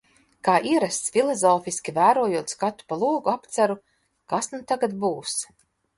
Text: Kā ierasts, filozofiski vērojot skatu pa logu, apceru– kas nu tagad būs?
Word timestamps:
Kā 0.47 0.53
ierasts, 0.67 1.09
filozofiski 1.17 1.93
vērojot 1.99 2.55
skatu 2.55 2.89
pa 2.93 2.99
logu, 3.03 3.33
apceru– 3.37 3.77
kas 4.35 4.51
nu 4.55 4.63
tagad 4.73 4.97
būs? 5.05 5.37